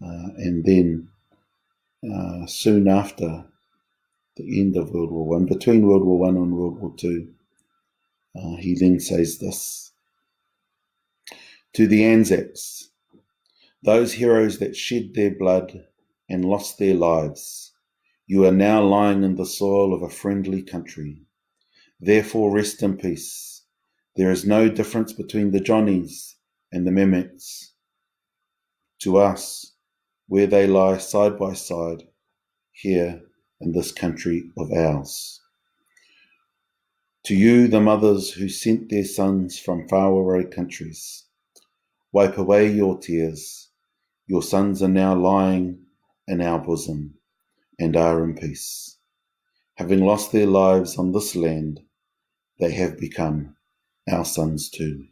Uh, 0.00 0.28
and 0.36 0.64
then 0.64 1.08
uh, 2.04 2.46
soon 2.46 2.86
after 2.86 3.46
the 4.36 4.60
end 4.60 4.76
of 4.76 4.90
World 4.90 5.10
War 5.10 5.26
One, 5.26 5.46
between 5.46 5.86
World 5.86 6.04
War 6.04 6.18
One 6.18 6.36
and 6.36 6.52
World 6.56 6.80
War 6.80 6.92
Two, 6.96 7.32
uh, 8.36 8.56
he 8.56 8.76
then 8.78 9.00
says 9.00 9.38
this 9.38 9.85
to 11.76 11.86
the 11.86 12.06
Anzacs, 12.06 12.88
those 13.82 14.14
heroes 14.14 14.60
that 14.60 14.74
shed 14.74 15.12
their 15.12 15.30
blood 15.30 15.84
and 16.26 16.42
lost 16.42 16.78
their 16.78 16.94
lives. 16.94 17.74
You 18.26 18.46
are 18.46 18.50
now 18.50 18.82
lying 18.82 19.22
in 19.22 19.36
the 19.36 19.44
soil 19.44 19.92
of 19.92 20.00
a 20.00 20.08
friendly 20.08 20.62
country. 20.62 21.20
Therefore, 22.00 22.50
rest 22.50 22.82
in 22.82 22.96
peace. 22.96 23.64
There 24.16 24.30
is 24.30 24.46
no 24.46 24.70
difference 24.70 25.12
between 25.12 25.50
the 25.50 25.60
Johnnies 25.60 26.36
and 26.72 26.86
the 26.86 26.90
Mehmets. 26.90 27.72
To 29.00 29.18
us, 29.18 29.74
where 30.28 30.46
they 30.46 30.66
lie 30.66 30.96
side 30.96 31.38
by 31.38 31.52
side, 31.52 32.04
here 32.72 33.20
in 33.60 33.72
this 33.72 33.92
country 33.92 34.50
of 34.56 34.72
ours. 34.72 35.42
To 37.26 37.34
you, 37.34 37.68
the 37.68 37.82
mothers 37.82 38.32
who 38.32 38.48
sent 38.48 38.88
their 38.88 39.04
sons 39.04 39.58
from 39.58 39.86
faraway 39.88 40.44
countries, 40.44 41.25
Wipe 42.12 42.38
away 42.38 42.70
your 42.70 42.98
tears. 42.98 43.68
Your 44.26 44.42
sons 44.42 44.82
are 44.82 44.88
now 44.88 45.14
lying 45.14 45.86
in 46.26 46.40
our 46.40 46.58
bosom 46.58 47.14
and 47.78 47.96
are 47.96 48.24
in 48.24 48.34
peace. 48.34 48.96
Having 49.76 50.00
lost 50.00 50.32
their 50.32 50.46
lives 50.46 50.96
on 50.98 51.12
this 51.12 51.36
land, 51.36 51.80
they 52.58 52.72
have 52.72 52.98
become 52.98 53.56
our 54.10 54.24
sons 54.24 54.70
too. 54.70 55.06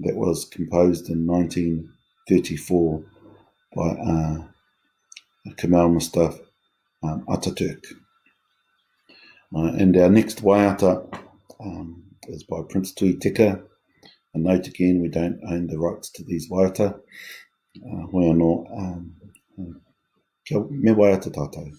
That 0.00 0.16
was 0.16 0.44
composed 0.44 1.08
in 1.08 1.26
1934 1.26 3.04
by 3.74 3.88
uh, 3.88 4.44
Kemal 5.56 5.88
Mustafa 5.88 6.40
um, 7.02 7.24
Ataturk. 7.28 7.84
Uh, 9.54 9.72
and 9.78 9.96
our 9.96 10.10
next 10.10 10.42
waiata 10.42 11.06
um, 11.60 12.02
is 12.28 12.42
by 12.42 12.62
Prince 12.68 12.92
Tui 12.92 13.14
Teka 14.34 14.40
a 14.40 14.52
note 14.52 14.66
again, 14.68 15.00
we 15.00 15.08
don't 15.08 15.40
own 15.46 15.66
the 15.66 15.78
rights 15.78 16.10
to 16.10 16.24
these 16.24 16.50
waiata. 16.50 16.94
Uh, 17.76 18.06
we 18.12 18.30
are 18.30 18.34
not. 18.34 18.66
Um, 18.76 19.12
kia 20.46 20.60
me 20.70 20.92
waiata 20.92 21.30
tātou. 21.30 21.72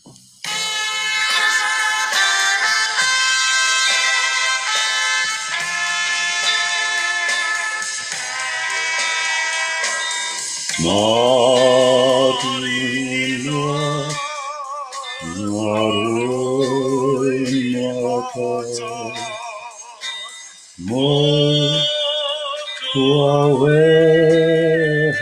Huawei. 23.53 25.13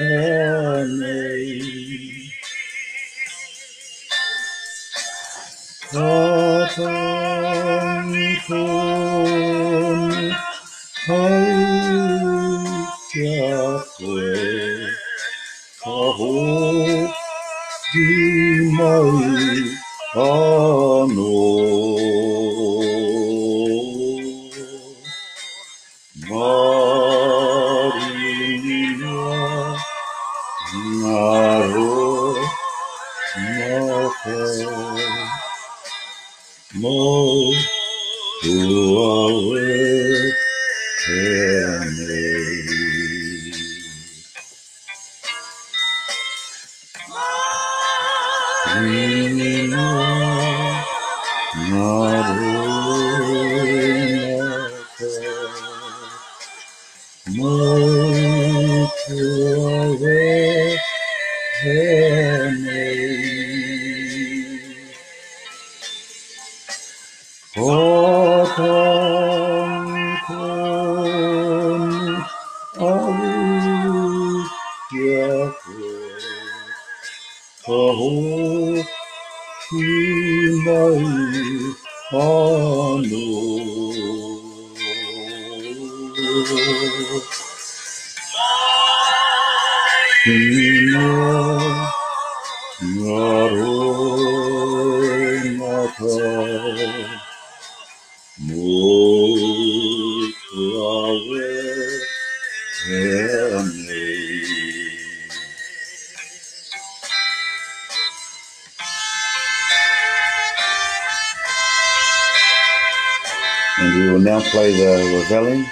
Play 114.51 114.71
the 114.73 115.29
Reveille 115.31 115.63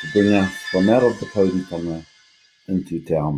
to 0.00 0.12
bring 0.12 0.32
us 0.32 0.50
from 0.70 0.88
out 0.88 1.02
of 1.02 1.20
the 1.20 1.26
Tauranga 1.26 2.02
into 2.66 3.00
Te 3.00 3.14
Ao 3.14 3.30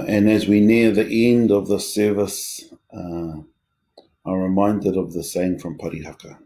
Uh, 0.00 0.04
and 0.08 0.30
as 0.30 0.48
we 0.48 0.60
near 0.60 0.90
the 0.92 1.30
end 1.30 1.50
of 1.50 1.68
the 1.68 1.78
service, 1.78 2.64
uh, 2.90 3.36
I'm 4.24 4.40
reminded 4.48 4.96
of 4.96 5.12
the 5.12 5.22
saying 5.22 5.58
from 5.58 5.76
Parihaka. 5.76 6.38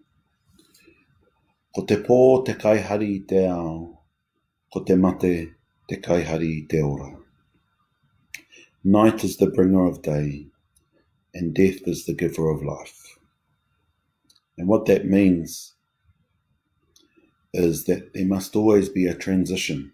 Ko 1.74 1.84
te 1.84 1.96
pō 1.96 2.44
te 2.44 2.54
kaihari 2.54 3.16
i 3.16 3.26
te 3.28 3.46
ao, 3.46 4.00
ko 4.72 4.80
te 4.82 4.96
mate 4.96 5.50
te 5.88 5.96
kaihari 5.96 6.62
i 6.62 6.66
te 6.68 6.80
ora. 6.82 7.16
Night 8.82 9.22
is 9.22 9.36
the 9.36 9.46
bringer 9.46 9.86
of 9.86 10.02
day, 10.02 10.48
and 11.32 11.54
death 11.54 11.86
is 11.86 12.06
the 12.06 12.14
giver 12.14 12.50
of 12.50 12.64
life. 12.64 13.18
And 14.58 14.66
what 14.66 14.86
that 14.86 15.06
means 15.06 15.74
is 17.52 17.84
that 17.84 18.14
there 18.14 18.26
must 18.26 18.56
always 18.56 18.88
be 18.88 19.06
a 19.06 19.14
transition 19.14 19.92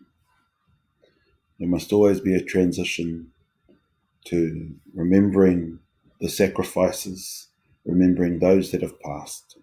there 1.59 1.69
must 1.69 1.93
always 1.93 2.21
be 2.21 2.35
a 2.35 2.43
transition 2.43 3.33
to 4.27 4.75
remembering 4.95 5.79
the 6.21 6.29
sacrifices, 6.29 7.49
remembering 7.85 8.39
those 8.39 8.71
that 8.71 8.83
have 8.83 9.01
passed, 9.01 9.59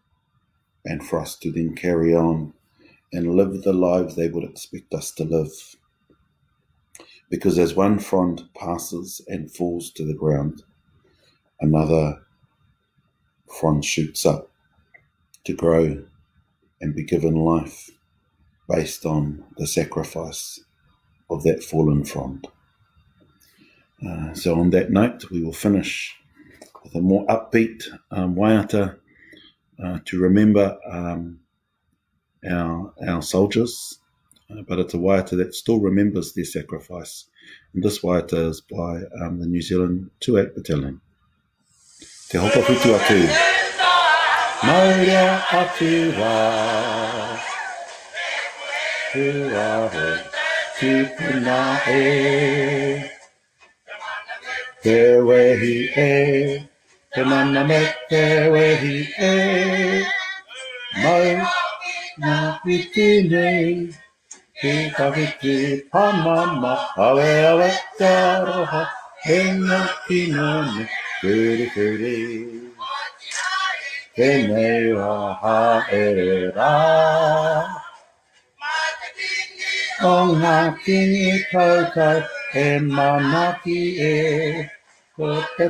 and 0.85 1.05
for 1.05 1.19
us 1.19 1.37
to 1.37 1.51
then 1.51 1.75
carry 1.75 2.15
on 2.15 2.53
and 3.13 3.35
live 3.35 3.63
the 3.63 3.73
lives 3.73 4.15
they 4.15 4.27
would 4.27 4.43
expect 4.43 4.93
us 4.93 5.11
to 5.11 5.23
live. 5.23 5.51
Because 7.29 7.59
as 7.59 7.75
one 7.75 7.99
frond 7.99 8.49
passes 8.55 9.21
and 9.27 9.51
falls 9.51 9.91
to 9.91 10.05
the 10.05 10.13
ground, 10.13 10.63
another 11.59 12.21
frond 13.59 13.83
shoots 13.85 14.25
up 14.25 14.49
to 15.45 15.53
grow 15.53 16.03
and 16.81 16.95
be 16.95 17.03
given 17.03 17.35
life 17.35 17.89
based 18.69 19.05
on 19.05 19.43
the 19.57 19.67
sacrifice 19.67 20.59
of 21.29 21.43
that 21.43 21.63
fallen 21.63 22.03
frond. 22.03 22.47
Uh, 24.05 24.33
so, 24.33 24.59
on 24.59 24.69
that 24.69 24.91
note, 24.91 25.29
we 25.31 25.43
will 25.43 25.53
finish 25.53 26.15
with 26.83 26.95
a 26.95 27.01
more 27.01 27.25
upbeat 27.25 27.83
um, 28.11 28.35
waiata 28.35 28.97
uh, 29.83 29.99
to 30.05 30.19
remember 30.19 30.77
um, 30.89 31.39
our, 32.47 32.93
our 33.07 33.21
soldiers, 33.21 33.99
uh, 34.51 34.61
but 34.67 34.77
it's 34.77 34.93
a 34.93 34.97
waiata 34.97 35.35
that 35.37 35.55
still 35.55 35.79
remembers 35.79 36.33
their 36.33 36.45
sacrifice. 36.45 37.25
And 37.73 37.83
this 37.83 37.99
waiata 37.99 38.49
is 38.49 38.61
by 38.61 39.01
um, 39.21 39.39
the 39.39 39.47
New 39.47 39.61
Zealand 39.61 40.11
2 40.19 40.51
Battalion. 40.55 41.01
Te 42.29 42.37
hoka 42.37 42.61
putu 42.61 42.93
atu. 42.93 43.19
Maurea 44.67 45.41
atu 45.49 46.11
wā. 46.19 47.39
Te 49.11 49.27
wā 49.53 50.23
Tipuna 50.77 51.81
e 51.87 53.16
Te 54.87 55.19
wehi 55.19 55.91
e 56.01 56.11
Te 57.13 57.23
mana 57.29 57.61
me 57.69 57.79
te 58.09 58.21
wehi 58.53 58.99
e. 59.29 59.31
Mau 61.03 61.25
na 62.23 62.35
piti 62.63 63.07
nei 63.31 63.91
Ki 64.61 64.71
kawiti 64.95 65.55
pamama 65.91 66.71
Awe 67.07 67.27
awe 67.49 67.67
te 67.97 68.13
aroha 68.35 68.85
he 69.25 69.41
ngā 69.59 69.81
kino 70.07 70.47
ne 70.71 70.87
Kuri 71.19 71.67
kuri 71.75 72.15
Tēnei 74.15 74.95
wa 74.95 75.35
ha 75.43 75.59
e 75.99 76.05
rā. 76.55 76.71
O 80.13 80.15
ngā 80.31 80.55
kingi 80.87 81.43
koutou 81.51 82.25
e 82.55 82.65
manaki 82.95 83.79
e. 84.07 84.76
E 85.19 85.23
e 85.23 85.69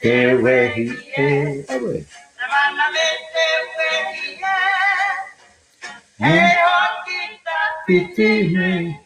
Te 0.00 0.34
wehi 0.36 0.88
e 1.16 1.64
Awe 1.68 2.06
Pitini, 7.86 9.01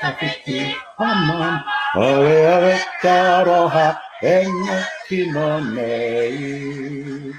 Tapiti, 0.00 0.74
Haman, 0.98 1.64
Ale 1.94 2.36
Ale 2.54 2.78
Taroha, 3.02 3.98
Enga 4.22 4.78
Kino 5.08 5.60
Nei. 5.60 7.34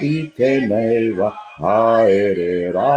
I 0.00 0.32
te 0.36 0.50
nei 0.66 1.12
wa 1.16 1.30
haere 1.60 2.72
rā. 2.76 2.92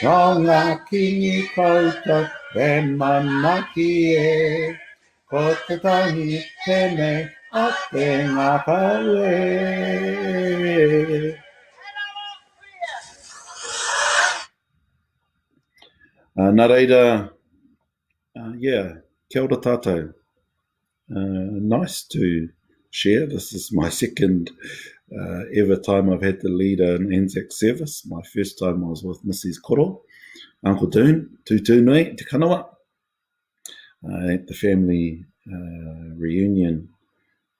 Nō 0.00 0.18
ngā 0.44 0.60
kingi 0.88 1.36
koutou 1.52 2.24
e 2.56 2.70
manaki 3.00 3.92
e, 4.16 4.76
ko 5.28 5.42
te 5.66 5.76
Uh, 16.40 16.48
nā 16.56 16.64
reira, 16.70 17.00
uh, 18.38 18.52
yeah, 18.56 18.94
kia 19.28 19.42
ora 19.42 19.58
tātou. 19.60 20.06
Uh, 21.10 21.50
nice 21.72 22.04
to 22.14 22.48
share. 22.90 23.26
This 23.26 23.52
is 23.52 23.70
my 23.72 23.90
second 24.02 24.50
uh, 25.12 25.42
ever 25.54 25.76
time 25.76 26.08
I've 26.08 26.22
had 26.22 26.40
to 26.40 26.48
lead 26.48 26.80
an 26.80 27.12
Anzac 27.12 27.52
service. 27.52 28.06
My 28.06 28.22
first 28.32 28.58
time 28.58 28.82
I 28.84 28.86
was 28.86 29.02
with 29.02 29.22
Mrs. 29.26 29.60
Koro, 29.60 30.00
Uncle 30.64 30.86
Doon, 30.86 31.28
Tutu 31.44 31.82
Nui, 31.82 32.16
Te 32.16 32.24
Kanawa, 32.24 32.68
uh, 34.08 34.32
at 34.32 34.46
the 34.46 34.54
family 34.54 35.26
uh, 35.46 36.14
reunion 36.16 36.88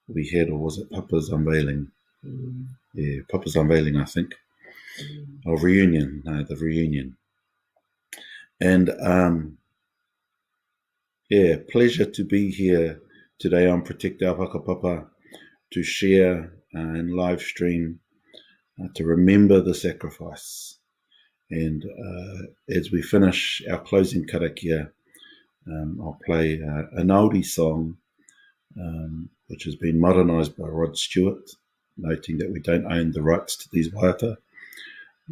we 0.07 0.27
had, 0.29 0.49
or 0.49 0.57
was 0.57 0.79
it 0.79 0.89
Papa's 0.89 1.29
unveiling? 1.29 1.91
Mm. 2.25 2.65
Yeah, 2.95 3.21
Papa's 3.29 3.55
unveiling, 3.55 3.97
I 3.97 4.05
think. 4.05 4.33
Mm. 4.99 5.25
Or 5.45 5.59
reunion, 5.59 6.23
no, 6.25 6.43
the 6.43 6.55
reunion. 6.55 7.17
And 8.61 8.91
um, 9.01 9.57
yeah, 11.31 11.55
pleasure 11.71 12.05
to 12.05 12.23
be 12.23 12.51
here 12.51 13.01
today 13.39 13.67
on 13.67 13.81
Protect 13.81 14.21
Our 14.21 14.35
Whakapapa 14.35 15.07
to 15.71 15.83
share 15.83 16.53
uh, 16.75 16.79
and 16.79 17.15
live 17.15 17.41
stream 17.41 18.01
uh, 18.79 18.89
to 18.93 19.03
remember 19.03 19.61
the 19.61 19.73
sacrifice. 19.73 20.77
And 21.49 21.83
uh, 21.83 22.43
as 22.69 22.91
we 22.91 23.01
finish 23.01 23.63
our 23.67 23.79
closing 23.79 24.27
karakia, 24.27 24.91
um, 25.65 25.99
I'll 25.99 26.19
play 26.23 26.61
uh, 26.61 26.83
an 26.99 27.07
oldie 27.07 27.43
song 27.43 27.97
um, 28.79 29.29
which 29.47 29.63
has 29.63 29.75
been 29.75 29.99
modernised 29.99 30.55
by 30.55 30.67
Rod 30.67 30.95
Stewart, 30.97 31.49
noting 31.97 32.37
that 32.37 32.51
we 32.51 32.59
don't 32.59 32.85
own 32.85 33.11
the 33.11 33.23
rights 33.23 33.55
to 33.57 33.69
these 33.71 33.89
waiata. 33.89 34.37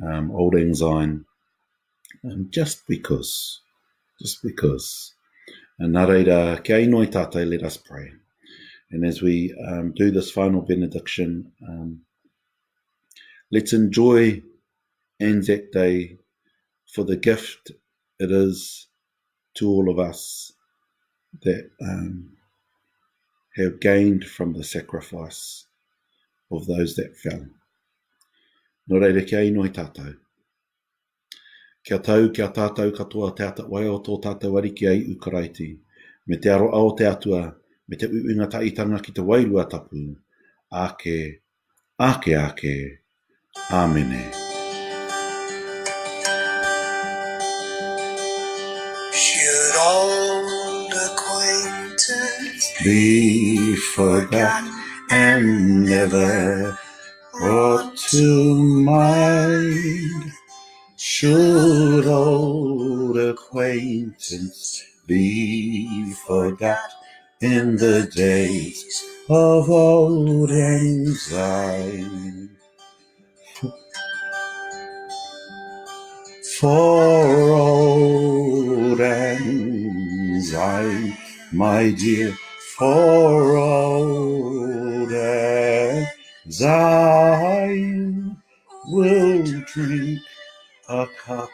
Um, 0.03 0.31
Auld 0.31 0.55
Lang 0.55 0.73
Syne, 0.73 1.25
um, 2.23 2.47
just 2.49 2.87
because, 2.87 3.61
just 4.21 4.41
because. 4.43 5.13
And 5.79 5.95
nā 5.95 6.05
reira, 6.07 6.63
kia 6.63 6.81
inoi 6.85 7.07
tātai, 7.07 7.45
let 7.49 7.63
us 7.63 7.77
pray. 7.77 8.11
And 8.91 9.05
as 9.05 9.21
we 9.21 9.55
um, 9.67 9.93
do 9.95 10.11
this 10.11 10.31
final 10.31 10.61
benediction, 10.61 11.51
um, 11.67 12.01
let's 13.51 13.73
enjoy 13.73 14.41
Anzac 15.19 15.71
Day 15.71 16.17
for 16.87 17.03
the 17.03 17.15
gift 17.15 17.71
it 18.19 18.31
is 18.31 18.87
to 19.55 19.69
all 19.69 19.89
of 19.89 19.99
us 19.99 20.51
that 21.43 21.69
um, 21.81 22.31
have 23.55 23.79
gained 23.79 24.25
from 24.25 24.53
the 24.53 24.63
sacrifice 24.63 25.65
of 26.51 26.65
those 26.65 26.95
that 26.95 27.15
fell. 27.15 27.45
Nō 28.89 28.99
reire 28.99 29.21
kia 29.21 29.39
inoi. 29.51 30.17
Kia 31.85 31.97
tau, 32.03 32.27
kia 32.35 32.49
tātou 32.55 32.91
katoa 32.95 33.31
te 33.35 33.45
ata 33.47 33.63
wai 33.71 33.85
o 33.87 33.97
tō 34.05 34.17
tātou 34.23 34.57
ariki 34.59 34.87
ai 34.89 34.99
ukaraiti. 35.13 35.69
Me 36.27 36.37
te 36.37 36.51
aro 36.51 36.67
ao 36.75 36.91
te 36.97 37.07
atua, 37.07 37.43
me 37.87 37.95
te 37.99 38.09
uinga 38.11 38.47
taitanga 38.51 38.99
ki 39.05 39.13
te 39.15 39.23
wairua 39.29 39.63
tapu. 39.71 40.03
Ake, 40.85 41.17
ake, 42.09 42.35
ake. 42.37 42.75
Āmene. 43.79 44.21
Should 49.21 49.75
old 49.85 50.93
acquaintance 51.07 52.67
be 52.83 53.75
forgot 53.95 54.63
and 55.09 55.85
never 55.85 56.77
brought 57.33 57.97
to 58.11 58.27
mind? 58.83 60.28
Should 61.19 62.07
old 62.07 63.17
acquaintance 63.17 64.85
be 65.05 66.13
forgot 66.25 66.93
in 67.41 67.75
the 67.75 68.09
days 68.15 69.03
of 69.27 69.69
old 69.69 70.49
anxiety. 70.49 72.47
For 76.57 77.51
old 77.51 79.01
anxiety, 79.01 79.97
my 81.51 81.91
dear, 81.91 82.33
for 82.77 83.57
old 83.57 85.11
anxiety 85.11 86.79
will 88.87 89.43
drink 89.67 90.21
a 90.89 91.07
cup 91.23 91.51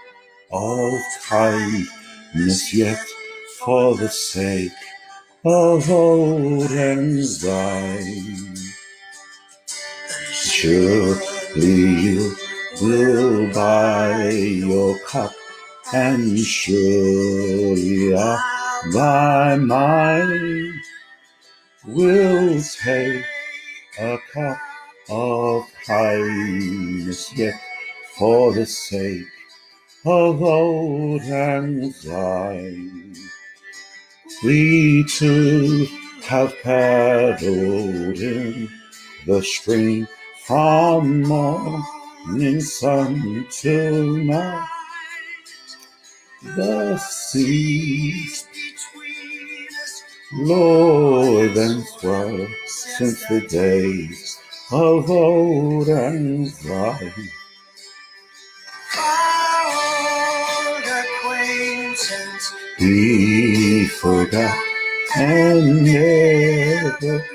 of 0.49 0.93
kindness 1.27 2.73
yet 2.73 3.05
for 3.59 3.93
the 3.95 4.07
sake 4.07 4.71
of 5.43 5.91
old 5.91 6.71
anxiety. 6.71 8.55
Surely 10.31 11.19
you 11.59 12.35
will 12.81 13.51
buy 13.53 14.29
your 14.29 14.97
cup, 14.99 15.33
and 15.93 16.39
surely 16.39 18.15
I, 18.15 18.81
my 18.93 19.57
mind 19.57 20.75
will 21.85 22.61
take 22.61 23.25
a 23.99 24.17
cup 24.33 24.57
of 25.09 25.65
kindness 25.85 27.37
yet 27.37 27.59
for 28.17 28.53
the 28.53 28.65
sake 28.65 29.27
of 30.05 30.41
old 30.41 31.21
anxiety. 31.21 32.91
We 34.43 35.03
too 35.09 35.87
have 36.23 36.53
paddled 36.63 38.19
in 38.19 38.69
the 39.25 39.41
stream 39.41 40.07
from 40.45 41.23
morning 41.23 42.61
sun 42.61 43.47
till 43.49 44.17
night. 44.17 44.69
The 46.55 46.97
seas 46.97 48.47
Lord 50.33 51.55
and 51.55 51.83
swell 51.85 52.47
since 52.67 53.25
the 53.27 53.41
days 53.41 54.37
of 54.71 55.09
old 55.09 55.87
and 55.87 56.65
life. 56.65 57.44
He 62.85 63.87
forgot 63.87 64.55
and 65.17 65.83
never 65.83 67.34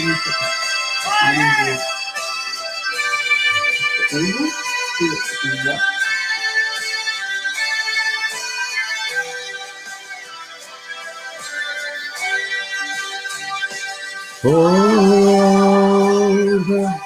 Oh, 0.00 0.14
the 16.68 17.00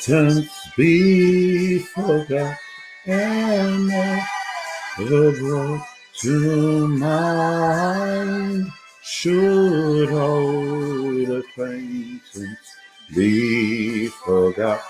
tenth 0.00 0.48
be 0.74 1.80
forgot 1.80 2.56
and 3.04 3.90
the 4.96 5.36
brought 5.38 5.86
to 6.22 6.88
mind. 6.88 8.72
Should 9.10 10.10
old 10.12 11.30
acquaintance 11.30 12.76
be 13.16 14.08
forgot 14.08 14.82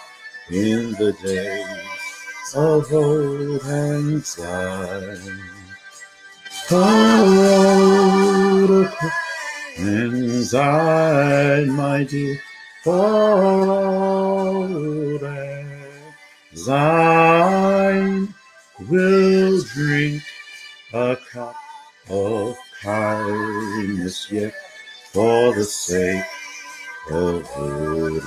in 0.51 0.91
the 0.95 1.13
days 1.23 2.55
of 2.57 2.93
old 2.93 3.63
and 3.65 4.25
time? 4.27 5.41
Oh, 6.73 8.69
old 8.69 8.87
acquaintance, 9.79 10.53
I, 10.53 11.65
my 11.67 12.03
dear, 12.03 12.41
for 12.83 13.71
old 13.71 15.23
as 15.23 16.69
I 16.69 18.27
will 18.81 19.63
drink 19.63 20.23
a 20.93 21.17
cup 21.33 21.55
of 22.11 22.57
kindness 22.83 24.31
yet 24.31 24.55
for 25.13 25.55
the 25.55 25.65
sake 25.65 26.25
of 27.11 27.49
old 27.57 28.23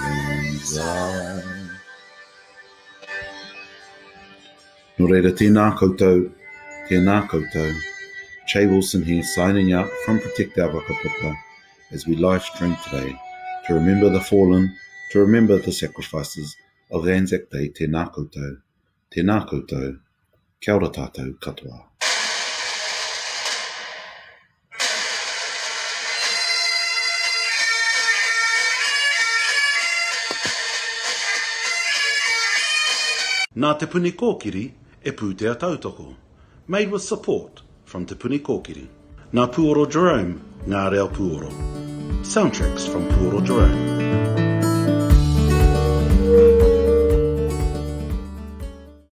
Zion. 0.65 1.69
Nō 4.97 5.07
reira, 5.07 5.31
tēnā 5.31 5.77
Wilson 8.69 9.03
here, 9.03 9.23
signing 9.23 9.71
out 9.73 9.89
from 10.05 10.19
Protect 10.19 10.57
Our 10.59 10.69
Whakapapa 10.69 11.35
as 11.91 12.05
we 12.05 12.15
live 12.15 12.43
stream 12.43 12.75
today 12.83 13.15
to 13.67 13.73
remember 13.73 14.09
the 14.09 14.19
fallen, 14.19 14.75
to 15.11 15.19
remember 15.19 15.57
the 15.57 15.71
sacrifices 15.71 16.55
of 16.91 17.07
Anzac 17.07 17.49
Day. 17.49 17.69
Tēnā 17.69 18.11
koutou, 18.13 18.57
tēnā 19.15 19.47
koutou, 19.47 19.99
kia 20.59 20.75
ora 20.75 20.89
tātou 20.89 21.39
katoa. 21.39 21.90
Nā 33.51 33.73
te 33.75 33.87
puni 33.91 34.13
kōkiri 34.15 34.61
e 35.03 35.11
pūtea 35.11 35.57
tautoko. 35.59 36.05
Made 36.67 36.89
with 36.89 37.03
support 37.03 37.61
from 37.83 38.05
Te 38.05 38.15
Puni 38.15 38.39
Kōkiri. 38.39 38.87
Nā 39.33 39.47
Puoro 39.51 39.85
Jerome, 39.91 40.39
Ngā 40.67 40.89
Reo 40.91 41.09
Puoro. 41.09 41.51
Soundtracks 42.23 42.87
from 42.87 43.09
Puoro 43.09 43.43
Jerome. 43.45 44.30